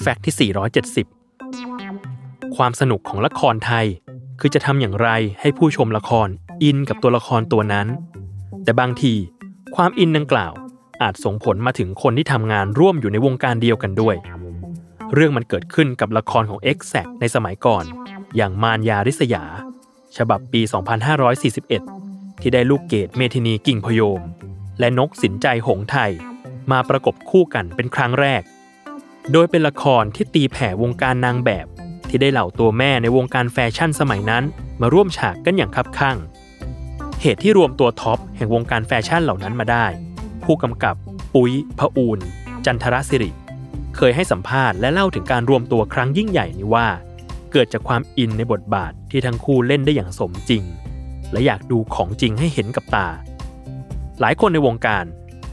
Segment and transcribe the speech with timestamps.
[0.00, 3.86] แฟกต์ที่ 470 ความสนุกของละครไทย
[4.40, 5.08] คือจะทำอย่างไร
[5.40, 6.28] ให้ผู้ชมละคร
[6.62, 7.86] อินกับตัวละครตัวนั้น
[8.64, 9.14] แต่บางที
[9.76, 10.52] ความอินดังกล่าว
[11.02, 14.14] อาจส่งผลมาถึงคนที่ทำงานร่วมอยู่ในวงการเดียวกันด้วย
[15.14, 17.84] เรื่องมันเกิดขึ้นกับละครของ e x a c t ในสมัยก่อน
[18.36, 19.44] อย่างมารยาริษยา
[20.16, 24.20] ฉบับปี 2541 ที่ได้ลูกเกดเมทินีกิ่งพยม
[24.80, 26.12] และนกสินใจหงไทย
[26.72, 28.42] มาประกบคู่กันเป็นครั้งแรก
[29.32, 31.66] โดยเป็นละครที่ตีแผ่วงการนางแบบ
[32.08, 34.44] ที่ได้เหล่าตัวแม่ในวงการแฟชั่นสมัยนั้น
[34.80, 36.16] มาร่วมฉากกันอย่างคับคั่ง
[37.20, 39.86] เหตุที่รวมตัวท็อปแห่งวงการแฟชั่นเหล่านั้นมาได้
[40.44, 40.94] ผู้กำกับ
[41.34, 42.18] ปุ้ยพระอูน
[42.64, 43.30] จันทรศิริ
[43.96, 46.88] เคยให้สัมภาษณ์และเล่าถึงการรวมตัวครั้งยิ่งใหญ่นี้ว่า
[47.52, 50.62] เกิดจากความอินในบทบาทที่ทั้งคู่เล่นได้อย่างสมจริง
[51.32, 53.08] และอยากดูของจริงให้เห็นกับตา
[54.20, 55.04] หลายคนในวงการ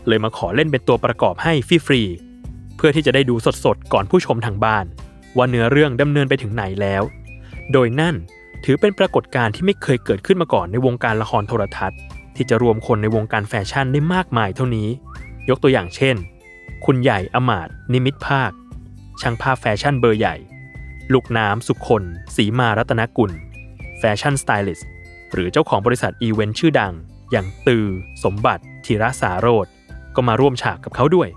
[0.07, 4.85] เลยมาขอเล่นเป็นตัวประกอบให้ฟรีๆเพื่อที่จะได้ดูสดๆ ก่อนผู้ชมทางบ้าน
[5.37, 7.03] ว่าเนื้อเรื่องดำเนินไปถึงไหนแล้ว
[7.71, 8.15] โดยนั่น
[8.63, 11.99] ถือเป็นปรากฏการณ์ที่ไม่เคยเกิดขึ้นมาก่อนในวงการละครโทรทัศน์
[12.35, 14.89] ที่จะรวมคนในวงการแฟชั่นได้มากมายเท่านี้
[15.49, 16.15] ยกตัวอย่างเช่น
[16.85, 18.51] คุณใหญ่อมาตย์นิมิตภาค
[19.21, 20.35] ช่างภาพแฟชั่นเบอร์ใหญ่
[21.13, 22.03] ลูกน้ำสุคนธ์
[22.35, 23.31] สีมารัตนกุล
[23.99, 24.89] แฟชั่นสไตลิสต์
[25.33, 26.93] หรือเจ้าของบริษัทอีเวนต์ชื่อดัง
[27.31, 27.87] อย่างตือ
[28.23, 29.65] สมบัษร ถิระสาโรช
[30.15, 31.27] ก็มาร่วมฉากกับเขาด้วย